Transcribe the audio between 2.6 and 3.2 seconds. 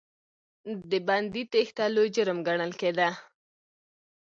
کېده.